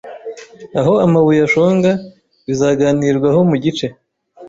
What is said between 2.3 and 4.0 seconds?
bizaganirwaho mugice